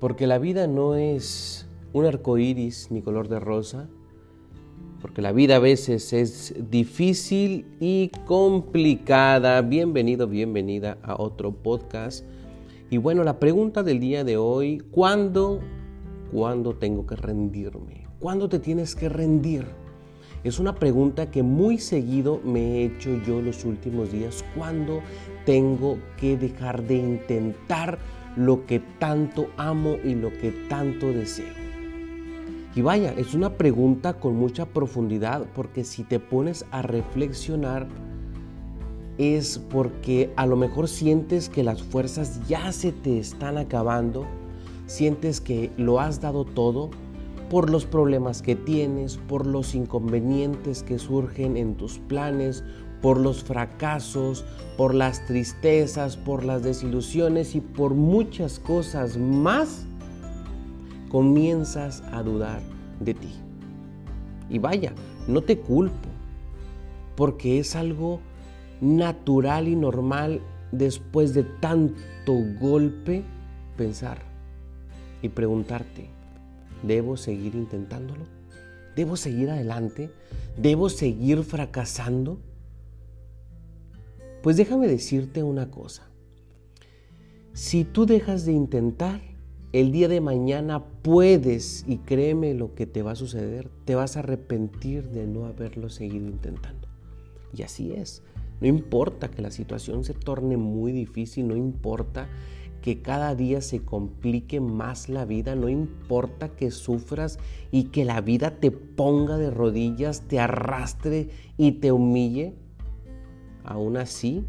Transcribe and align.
Porque 0.00 0.26
la 0.26 0.38
vida 0.38 0.66
no 0.66 0.94
es 0.94 1.68
un 1.92 2.06
arco 2.06 2.38
iris 2.38 2.90
ni 2.90 3.02
color 3.02 3.28
de 3.28 3.38
rosa, 3.38 3.86
porque 5.02 5.20
la 5.20 5.30
vida 5.32 5.56
a 5.56 5.58
veces 5.58 6.14
es 6.14 6.54
difícil 6.70 7.66
y 7.80 8.10
complicada. 8.24 9.60
Bienvenido, 9.60 10.26
bienvenida 10.26 10.96
a 11.02 11.20
otro 11.20 11.52
podcast. 11.52 12.24
Y 12.88 12.96
bueno, 12.96 13.24
la 13.24 13.38
pregunta 13.38 13.82
del 13.82 14.00
día 14.00 14.24
de 14.24 14.38
hoy, 14.38 14.82
¿cuándo, 14.90 15.60
¿cuándo 16.32 16.74
tengo 16.76 17.06
que 17.06 17.16
rendirme? 17.16 18.06
¿Cuándo 18.20 18.48
te 18.48 18.58
tienes 18.58 18.94
que 18.94 19.10
rendir? 19.10 19.66
Es 20.44 20.58
una 20.58 20.74
pregunta 20.74 21.30
que 21.30 21.42
muy 21.42 21.76
seguido 21.76 22.40
me 22.42 22.60
he 22.60 22.84
hecho 22.86 23.20
yo 23.26 23.42
los 23.42 23.66
últimos 23.66 24.10
días. 24.10 24.42
¿Cuándo 24.56 25.02
tengo 25.44 25.98
que 26.16 26.38
dejar 26.38 26.82
de 26.84 26.96
intentar 26.96 27.98
lo 28.36 28.66
que 28.66 28.80
tanto 28.98 29.48
amo 29.56 29.96
y 30.04 30.14
lo 30.14 30.30
que 30.30 30.52
tanto 30.68 31.08
deseo? 31.08 31.54
Y 32.74 32.82
vaya, 32.82 33.12
es 33.12 33.34
una 33.34 33.54
pregunta 33.54 34.14
con 34.14 34.36
mucha 34.36 34.66
profundidad 34.66 35.46
porque 35.54 35.84
si 35.84 36.04
te 36.04 36.20
pones 36.20 36.64
a 36.70 36.82
reflexionar 36.82 37.88
es 39.18 39.58
porque 39.58 40.32
a 40.36 40.46
lo 40.46 40.56
mejor 40.56 40.88
sientes 40.88 41.48
que 41.48 41.62
las 41.62 41.82
fuerzas 41.82 42.40
ya 42.48 42.72
se 42.72 42.92
te 42.92 43.18
están 43.18 43.58
acabando, 43.58 44.24
sientes 44.86 45.40
que 45.40 45.70
lo 45.76 46.00
has 46.00 46.20
dado 46.20 46.44
todo 46.44 46.90
por 47.50 47.68
los 47.68 47.84
problemas 47.84 48.40
que 48.40 48.54
tienes, 48.54 49.16
por 49.16 49.44
los 49.44 49.74
inconvenientes 49.74 50.82
que 50.84 50.98
surgen 50.98 51.56
en 51.56 51.74
tus 51.74 51.98
planes, 51.98 52.64
por 53.00 53.18
los 53.18 53.42
fracasos, 53.42 54.44
por 54.76 54.94
las 54.94 55.24
tristezas, 55.26 56.16
por 56.16 56.44
las 56.44 56.62
desilusiones 56.62 57.54
y 57.54 57.60
por 57.60 57.94
muchas 57.94 58.58
cosas 58.58 59.16
más, 59.16 59.86
comienzas 61.08 62.02
a 62.12 62.22
dudar 62.22 62.60
de 63.00 63.14
ti. 63.14 63.34
Y 64.48 64.58
vaya, 64.58 64.92
no 65.26 65.42
te 65.42 65.58
culpo, 65.58 66.08
porque 67.16 67.58
es 67.58 67.76
algo 67.76 68.20
natural 68.80 69.68
y 69.68 69.76
normal 69.76 70.40
después 70.72 71.34
de 71.34 71.42
tanto 71.42 72.36
golpe 72.60 73.24
pensar 73.76 74.18
y 75.22 75.28
preguntarte, 75.28 76.08
¿debo 76.82 77.16
seguir 77.16 77.54
intentándolo? 77.54 78.24
¿Debo 78.96 79.16
seguir 79.16 79.50
adelante? 79.50 80.10
¿Debo 80.56 80.88
seguir 80.88 81.42
fracasando? 81.42 82.38
Pues 84.42 84.56
déjame 84.56 84.88
decirte 84.88 85.42
una 85.42 85.70
cosa. 85.70 86.08
Si 87.52 87.84
tú 87.84 88.06
dejas 88.06 88.46
de 88.46 88.52
intentar, 88.52 89.20
el 89.72 89.92
día 89.92 90.08
de 90.08 90.20
mañana 90.20 90.84
puedes, 91.02 91.84
y 91.86 91.98
créeme 91.98 92.54
lo 92.54 92.74
que 92.74 92.86
te 92.86 93.02
va 93.02 93.12
a 93.12 93.16
suceder, 93.16 93.68
te 93.84 93.94
vas 93.94 94.16
a 94.16 94.20
arrepentir 94.20 95.10
de 95.10 95.26
no 95.26 95.44
haberlo 95.44 95.90
seguido 95.90 96.26
intentando. 96.26 96.88
Y 97.54 97.62
así 97.62 97.92
es. 97.92 98.22
No 98.60 98.66
importa 98.66 99.30
que 99.30 99.42
la 99.42 99.50
situación 99.50 100.04
se 100.04 100.14
torne 100.14 100.56
muy 100.56 100.92
difícil, 100.92 101.48
no 101.48 101.56
importa 101.56 102.28
que 102.82 103.02
cada 103.02 103.34
día 103.34 103.60
se 103.60 103.82
complique 103.82 104.60
más 104.60 105.08
la 105.08 105.24
vida, 105.24 105.54
no 105.54 105.68
importa 105.68 106.48
que 106.48 106.70
sufras 106.70 107.38
y 107.70 107.84
que 107.84 108.04
la 108.04 108.20
vida 108.20 108.58
te 108.58 108.70
ponga 108.70 109.36
de 109.36 109.50
rodillas, 109.50 110.22
te 110.22 110.38
arrastre 110.38 111.28
y 111.58 111.72
te 111.72 111.92
humille, 111.92 112.54
aún 113.64 113.96
así 113.96 114.44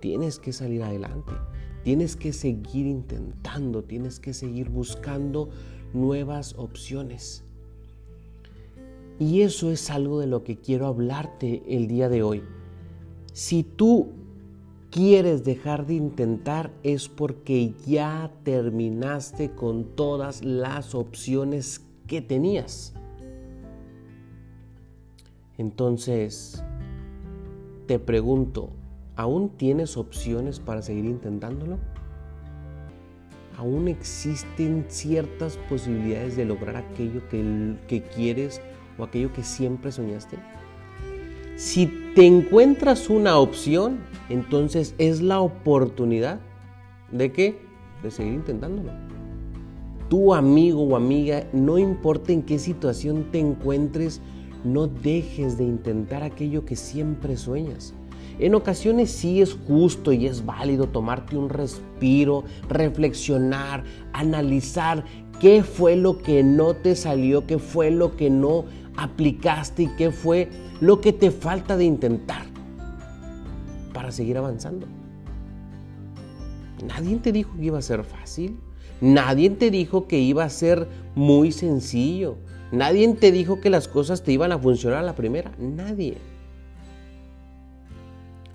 tienes 0.00 0.38
que 0.38 0.52
salir 0.52 0.82
adelante, 0.82 1.32
tienes 1.84 2.16
que 2.16 2.32
seguir 2.32 2.86
intentando, 2.86 3.82
tienes 3.82 4.20
que 4.20 4.34
seguir 4.34 4.70
buscando 4.70 5.50
nuevas 5.92 6.54
opciones. 6.56 7.44
Y 9.18 9.42
eso 9.42 9.70
es 9.72 9.90
algo 9.90 10.20
de 10.20 10.28
lo 10.28 10.44
que 10.44 10.56
quiero 10.56 10.86
hablarte 10.86 11.62
el 11.66 11.88
día 11.88 12.08
de 12.08 12.22
hoy. 12.22 12.42
Si 13.32 13.64
tú 13.64 14.12
quieres 14.90 15.44
dejar 15.44 15.86
de 15.86 15.94
intentar 15.94 16.72
es 16.82 17.08
porque 17.08 17.74
ya 17.86 18.32
terminaste 18.44 19.50
con 19.50 19.84
todas 19.96 20.44
las 20.44 20.94
opciones 20.94 21.82
que 22.06 22.22
tenías. 22.22 22.94
Entonces, 25.58 26.62
te 27.88 27.98
pregunto, 27.98 28.68
¿aún 29.16 29.48
tienes 29.48 29.96
opciones 29.96 30.60
para 30.60 30.82
seguir 30.82 31.06
intentándolo? 31.06 31.78
¿Aún 33.56 33.88
existen 33.88 34.84
ciertas 34.88 35.56
posibilidades 35.70 36.36
de 36.36 36.44
lograr 36.44 36.76
aquello 36.76 37.22
que, 37.30 38.02
quieres 38.14 38.60
o 38.98 39.04
aquello 39.04 39.32
que 39.32 39.42
siempre 39.42 39.90
soñaste? 39.90 40.36
Si 41.56 41.86
te 42.14 42.26
encuentras 42.26 43.08
una 43.08 43.38
opción, 43.38 44.00
entonces 44.28 44.94
es 44.98 45.22
la 45.22 45.40
oportunidad 45.40 46.40
de 47.10 47.32
qué? 47.32 47.58
De 48.02 48.10
seguir 48.10 48.34
intentándolo. 48.34 48.92
Tu 50.10 50.34
amigo 50.34 50.82
o 50.82 50.94
amiga, 50.94 51.46
no 51.54 51.78
importa 51.78 52.32
en 52.32 52.42
qué 52.42 52.58
situación 52.58 53.28
te 53.32 53.38
encuentres, 53.38 54.20
no 54.64 54.86
dejes 54.86 55.58
de 55.58 55.64
intentar 55.64 56.22
aquello 56.22 56.64
que 56.64 56.76
siempre 56.76 57.36
sueñas. 57.36 57.94
En 58.38 58.54
ocasiones 58.54 59.10
sí 59.10 59.40
es 59.42 59.56
justo 59.66 60.12
y 60.12 60.26
es 60.26 60.46
válido 60.46 60.88
tomarte 60.88 61.36
un 61.36 61.48
respiro, 61.48 62.44
reflexionar, 62.68 63.82
analizar 64.12 65.04
qué 65.40 65.64
fue 65.64 65.96
lo 65.96 66.18
que 66.18 66.42
no 66.44 66.74
te 66.74 66.94
salió, 66.94 67.46
qué 67.46 67.58
fue 67.58 67.90
lo 67.90 68.16
que 68.16 68.30
no 68.30 68.64
aplicaste 68.96 69.84
y 69.84 69.88
qué 69.96 70.10
fue 70.10 70.48
lo 70.80 71.00
que 71.00 71.12
te 71.12 71.30
falta 71.30 71.76
de 71.76 71.84
intentar 71.84 72.46
para 73.92 74.12
seguir 74.12 74.38
avanzando. 74.38 74.86
Nadie 76.86 77.16
te 77.16 77.32
dijo 77.32 77.56
que 77.56 77.64
iba 77.64 77.78
a 77.78 77.82
ser 77.82 78.04
fácil. 78.04 78.60
Nadie 79.00 79.50
te 79.50 79.70
dijo 79.70 80.06
que 80.06 80.18
iba 80.18 80.44
a 80.44 80.50
ser 80.50 80.88
muy 81.14 81.52
sencillo. 81.52 82.36
Nadie 82.70 83.12
te 83.14 83.32
dijo 83.32 83.60
que 83.60 83.70
las 83.70 83.88
cosas 83.88 84.22
te 84.22 84.32
iban 84.32 84.52
a 84.52 84.58
funcionar 84.58 84.98
a 84.98 85.02
la 85.02 85.14
primera. 85.14 85.52
Nadie. 85.58 86.18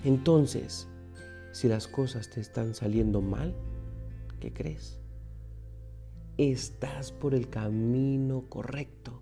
Entonces, 0.03 0.87
si 1.51 1.67
las 1.67 1.87
cosas 1.87 2.29
te 2.29 2.41
están 2.41 2.75
saliendo 2.75 3.21
mal, 3.21 3.55
¿qué 4.39 4.51
crees? 4.51 4.99
Estás 6.37 7.11
por 7.11 7.33
el 7.33 7.49
camino 7.49 8.43
correcto. 8.49 9.12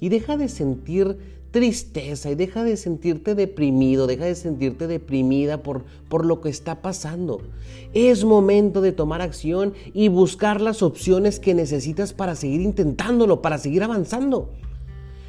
Y 0.00 0.08
deja 0.08 0.36
de 0.36 0.48
sentir 0.48 1.18
tristeza 1.54 2.32
y 2.32 2.34
deja 2.34 2.64
de 2.64 2.76
sentirte 2.76 3.36
deprimido, 3.36 4.08
deja 4.08 4.24
de 4.24 4.34
sentirte 4.34 4.88
deprimida 4.88 5.62
por, 5.62 5.84
por 6.08 6.26
lo 6.26 6.40
que 6.40 6.48
está 6.48 6.82
pasando. 6.82 7.42
Es 7.92 8.24
momento 8.24 8.80
de 8.80 8.90
tomar 8.90 9.22
acción 9.22 9.72
y 9.92 10.08
buscar 10.08 10.60
las 10.60 10.82
opciones 10.82 11.38
que 11.38 11.54
necesitas 11.54 12.12
para 12.12 12.34
seguir 12.34 12.60
intentándolo, 12.60 13.40
para 13.40 13.58
seguir 13.58 13.84
avanzando. 13.84 14.50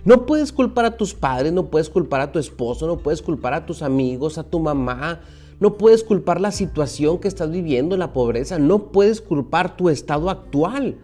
No 0.04 0.26
puedes 0.26 0.52
culpar 0.52 0.86
a 0.86 0.98
tus 0.98 1.14
padres, 1.14 1.54
no 1.54 1.68
puedes 1.68 1.92
culpar 1.92 2.22
a 2.22 2.32
tu 2.32 2.40
esposo, 2.40 2.88
no 2.88 2.98
puedes 2.98 3.22
culpar 3.22 3.54
a 3.54 3.68
tus 3.68 3.84
amigos, 3.84 4.40
a 4.40 4.44
tu 4.44 4.60
mamá, 4.60 5.22
no 5.60 5.78
puedes 5.78 6.04
culpar 6.04 6.42
la 6.42 6.52
situación 6.52 7.20
que 7.20 7.28
estás 7.28 7.52
viviendo, 7.52 7.98
la 7.98 8.14
pobreza, 8.14 8.58
no 8.58 8.92
puedes 8.92 9.22
culpar 9.22 9.78
tu 9.78 9.90
estado 9.90 10.32
actual. 10.32 10.98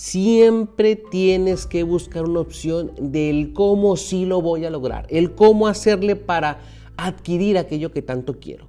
Siempre 0.00 0.96
tienes 0.96 1.66
que 1.66 1.82
buscar 1.82 2.24
una 2.24 2.40
opción 2.40 2.90
del 2.98 3.52
cómo 3.52 3.98
sí 3.98 4.24
lo 4.24 4.40
voy 4.40 4.64
a 4.64 4.70
lograr, 4.70 5.06
el 5.10 5.34
cómo 5.34 5.66
hacerle 5.66 6.16
para 6.16 6.60
adquirir 6.96 7.58
aquello 7.58 7.92
que 7.92 8.00
tanto 8.00 8.40
quiero, 8.40 8.66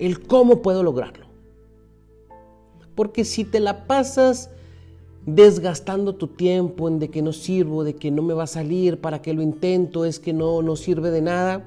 el 0.00 0.26
cómo 0.26 0.60
puedo 0.60 0.82
lograrlo. 0.82 1.26
Porque 2.96 3.24
si 3.24 3.44
te 3.44 3.60
la 3.60 3.86
pasas 3.86 4.50
desgastando 5.24 6.16
tu 6.16 6.26
tiempo 6.26 6.88
en 6.88 6.98
de 6.98 7.10
que 7.10 7.22
no 7.22 7.32
sirvo, 7.32 7.84
de 7.84 7.94
que 7.94 8.10
no 8.10 8.22
me 8.22 8.34
va 8.34 8.42
a 8.42 8.48
salir, 8.48 9.00
para 9.00 9.22
que 9.22 9.34
lo 9.34 9.40
intento, 9.40 10.04
es 10.04 10.18
que 10.18 10.32
no, 10.32 10.62
no 10.62 10.74
sirve 10.74 11.12
de 11.12 11.22
nada, 11.22 11.64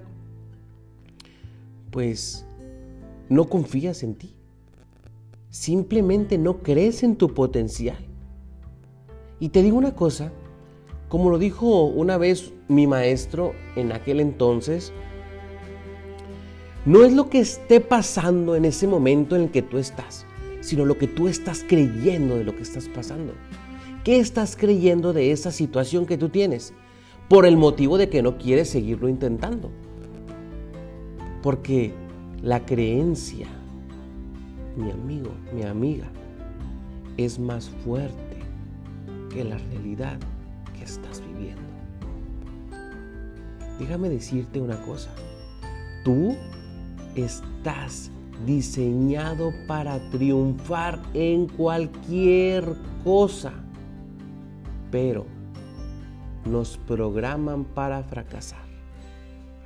pues 1.90 2.46
no 3.30 3.46
confías 3.46 4.04
en 4.04 4.16
ti. 4.16 4.36
Simplemente 5.52 6.38
no 6.38 6.58
crees 6.58 7.02
en 7.02 7.16
tu 7.16 7.34
potencial. 7.34 7.96
Y 9.40 9.50
te 9.50 9.62
digo 9.62 9.78
una 9.78 9.96
cosa, 9.96 10.32
como 11.10 11.30
lo 11.30 11.38
dijo 11.38 11.86
una 11.86 12.18
vez 12.18 12.54
mi 12.68 12.88
maestro 12.88 13.54
en 13.76 13.92
aquel 13.92 14.20
entonces, 14.20 14.94
no 16.86 17.04
es 17.04 17.14
lo 17.14 17.30
que 17.30 17.40
esté 17.40 17.82
pasando 17.82 18.56
en 18.56 18.64
ese 18.64 18.88
momento 18.88 19.36
en 19.36 19.44
el 19.44 19.52
que 19.52 19.62
tú 19.62 19.78
estás, 19.78 20.26
sino 20.62 20.86
lo 20.86 20.98
que 20.98 21.08
tú 21.08 21.28
estás 21.28 21.66
creyendo 21.68 22.38
de 22.38 22.44
lo 22.44 22.56
que 22.56 22.64
estás 22.64 22.88
pasando. 22.88 23.34
¿Qué 24.04 24.20
estás 24.20 24.56
creyendo 24.56 25.12
de 25.12 25.32
esa 25.32 25.52
situación 25.52 26.06
que 26.06 26.18
tú 26.18 26.30
tienes? 26.30 26.74
Por 27.28 27.46
el 27.46 27.58
motivo 27.58 27.98
de 27.98 28.08
que 28.08 28.22
no 28.22 28.38
quieres 28.38 28.70
seguirlo 28.70 29.10
intentando. 29.10 29.72
Porque 31.42 31.92
la 32.42 32.66
creencia, 32.66 33.48
mi 34.78 34.92
amigo, 34.92 35.32
mi 35.54 35.64
amiga, 35.64 36.08
es 37.18 37.40
más 37.40 37.70
fuerte 37.84 38.45
que 39.36 39.44
la 39.44 39.58
realidad 39.58 40.18
que 40.78 40.86
estás 40.86 41.22
viviendo. 41.22 41.62
Déjame 43.78 44.08
decirte 44.08 44.62
una 44.62 44.82
cosa. 44.84 45.10
Tú 46.06 46.38
estás 47.16 48.10
diseñado 48.46 49.52
para 49.68 50.00
triunfar 50.10 51.02
en 51.14 51.48
cualquier 51.48 52.78
cosa, 53.04 53.52
pero 54.90 55.26
nos 56.46 56.78
programan 56.78 57.66
para 57.66 58.04
fracasar. 58.04 58.64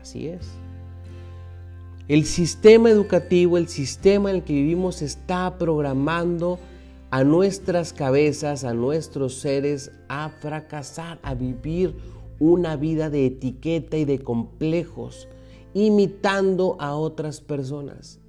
Así 0.01 0.29
es. 0.29 0.49
El 2.07 2.25
sistema 2.25 2.89
educativo, 2.89 3.59
el 3.59 3.67
sistema 3.67 4.31
en 4.31 4.37
el 4.37 4.43
que 4.43 4.53
vivimos 4.53 5.03
está 5.03 5.59
programando 5.59 6.57
a 7.11 7.23
nuestras 7.23 7.93
cabezas, 7.93 8.63
a 8.63 8.73
nuestros 8.73 9.35
seres 9.35 9.91
a 10.09 10.29
fracasar, 10.29 11.19
a 11.23 11.33
vivir 11.33 11.95
una 12.39 12.75
vida 12.75 13.09
de 13.09 13.25
etiqueta 13.25 13.97
y 13.97 14.05
de 14.05 14.19
complejos, 14.19 15.27
imitando 15.73 16.77
a 16.79 16.95
otras 16.95 17.41
personas. 17.41 18.19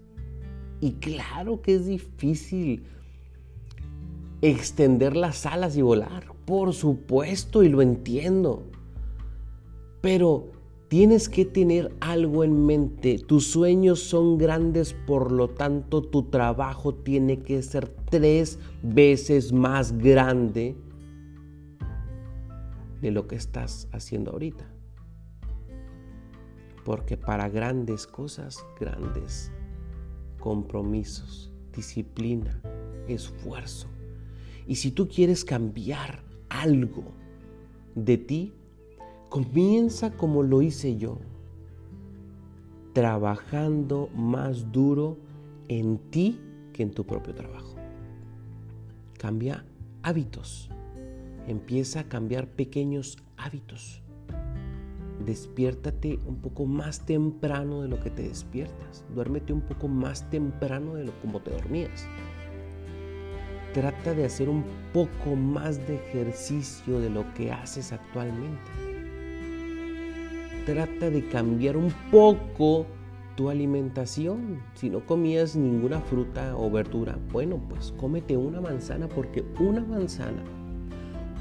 Y 0.81 0.93
claro 0.93 1.61
que 1.61 1.75
es 1.75 1.87
difícil 1.87 2.85
extender 4.41 5.15
las 5.15 5.44
alas 5.44 5.77
y 5.77 5.82
volar, 5.82 6.32
por 6.47 6.73
supuesto, 6.73 7.62
y 7.62 7.69
lo 7.69 7.82
entiendo. 7.82 8.62
Pero 10.00 10.59
tienes 10.90 11.28
que 11.28 11.44
tener 11.44 11.94
algo 12.00 12.42
en 12.42 12.66
mente. 12.66 13.20
Tus 13.20 13.46
sueños 13.46 14.00
son 14.00 14.38
grandes, 14.38 14.92
por 14.92 15.31
lo 15.31 15.46
tanto 15.46 16.02
tu 16.02 16.25
trabajo 16.25 16.92
tiene 16.92 17.38
que 17.38 17.62
ser 17.62 17.88
tres 18.10 18.58
veces 18.82 19.52
más 19.52 19.96
grande 19.96 20.76
de 23.00 23.10
lo 23.12 23.28
que 23.28 23.37
estás 23.37 23.87
haciendo 23.92 24.32
ahorita. 24.32 24.69
Porque 26.84 27.16
para 27.16 27.48
grandes 27.48 28.08
cosas, 28.08 28.58
grandes 28.81 29.52
compromisos, 30.40 31.52
disciplina, 31.72 32.60
esfuerzo. 33.06 33.86
Y 34.66 34.75
si 34.75 34.90
tú 34.90 35.06
quieres 35.06 35.44
cambiar 35.44 36.25
algo 36.48 37.04
de 37.94 38.19
ti, 38.19 38.54
comienza 39.31 40.11
como 40.11 40.43
lo 40.43 40.61
hice 40.61 40.99
yo, 40.99 41.17
trabajando 42.93 44.11
más 44.15 44.71
duro 44.71 45.17
en 45.69 45.97
ti 46.11 46.38
que 46.75 46.82
en 46.82 46.91
tu 46.91 47.06
propio 47.06 47.35
trabajo. 47.35 47.77
Cambia 49.19 49.65
hábitos. 50.03 50.69
Empieza 51.47 52.00
a 52.00 52.09
cambiar 52.09 52.49
pequeños 52.49 53.17
hábitos 53.38 54.03
despiértate 55.25 56.19
un 56.27 56.37
poco 56.37 56.67
más 56.67 57.05
temprano 57.06 57.82
de 57.82 57.88
lo 57.88 58.00
que 58.00 58.11
te 58.11 58.23
despiertas. 58.23 59.05
Duérmete 59.15 59.53
un 59.53 59.61
poco 59.61 59.88
más 59.88 60.29
temprano 60.31 60.94
de 60.94 61.05
lo 61.05 61.12
como 61.21 61.41
te 61.41 61.50
dormías. 61.50 62.06
Trata 63.75 64.15
de 64.15 64.25
hacer 64.25 64.49
un 64.49 64.65
poco 64.93 65.37
más 65.37 65.87
de 65.87 65.97
ejercicio 65.97 66.99
de 67.00 67.11
lo 67.11 67.32
que 67.35 67.53
haces 67.53 67.93
actualmente. 67.93 68.89
Trata 70.70 71.11
de 71.11 71.26
cambiar 71.26 71.76
un 71.76 71.93
poco 72.12 72.87
tu 73.34 73.50
alimentación. 73.50 74.62
Si 74.75 74.88
no 74.88 75.05
comías 75.05 75.56
ninguna 75.56 76.00
fruta 76.00 76.56
o 76.56 76.70
verdura, 76.70 77.19
bueno, 77.32 77.61
pues 77.69 77.93
cómete 77.96 78.37
una 78.37 78.61
manzana 78.61 79.08
porque 79.08 79.44
una 79.58 79.81
manzana, 79.81 80.44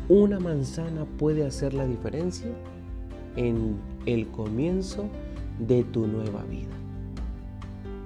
una 0.07 0.39
manzana 0.39 1.05
puede 1.19 1.45
hacer 1.45 1.75
la 1.75 1.85
diferencia 1.85 2.49
en 3.35 3.77
el 4.07 4.27
comienzo 4.29 5.07
de 5.59 5.83
tu 5.83 6.07
nueva 6.07 6.41
vida. 6.45 6.75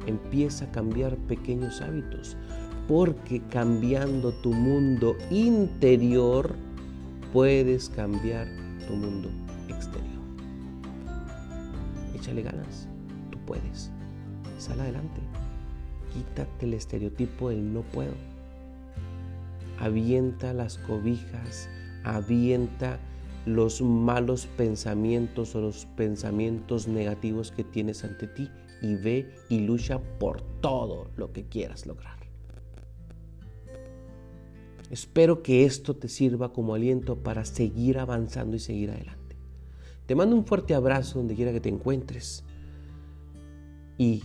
Empieza 0.06 0.66
a 0.66 0.72
cambiar 0.74 1.16
pequeños 1.16 1.80
hábitos, 1.80 2.36
porque 2.86 3.42
cambiando 3.50 4.34
tu 4.42 4.52
mundo 4.52 5.16
interior 5.32 6.54
puedes 7.32 7.88
cambiar 7.88 8.46
tu 8.90 8.94
mundo. 8.94 9.30
Échale 12.24 12.42
ganas, 12.42 12.88
tú 13.32 13.38
puedes. 13.46 13.92
Sal 14.58 14.80
adelante. 14.80 15.20
Quítate 16.14 16.66
el 16.66 16.74
estereotipo 16.74 17.50
del 17.50 17.74
no 17.74 17.82
puedo. 17.82 18.14
Avienta 19.78 20.54
las 20.54 20.78
cobijas, 20.78 21.68
avienta 22.06 22.98
los 23.46 23.82
malos 23.82 24.48
pensamientos 24.56 25.54
o 25.54 25.60
los 25.60 25.86
pensamientos 25.98 26.88
negativos 26.88 27.52
que 27.52 27.66
tienes 27.66 28.06
ante 28.06 28.28
ti 28.28 28.50
y 28.82 28.96
ve 28.96 29.30
y 29.50 29.60
lucha 29.60 30.00
por 30.18 30.42
todo 30.62 31.12
lo 31.18 31.34
que 31.34 31.44
quieras 31.44 31.86
lograr. 31.86 32.20
Espero 34.90 35.44
que 35.44 35.66
esto 35.66 35.98
te 35.98 36.08
sirva 36.08 36.54
como 36.54 36.74
aliento 36.74 37.18
para 37.18 37.44
seguir 37.44 38.00
avanzando 38.00 38.56
y 38.56 38.60
seguir 38.60 38.92
adelante. 38.92 39.23
Te 40.06 40.16
mando 40.16 40.36
un 40.36 40.46
fuerte 40.46 40.76
abrazo 40.76 41.20
donde 41.20 41.36
quiera 41.36 41.52
que 41.52 41.62
te 41.62 41.70
encuentres 41.70 42.44
y 43.98 44.24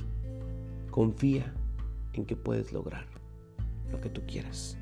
confía 0.90 1.54
en 2.14 2.26
que 2.26 2.34
puedes 2.34 2.72
lograr 2.72 3.06
lo 3.90 4.00
que 4.00 4.08
tú 4.08 4.22
quieras. 4.26 4.76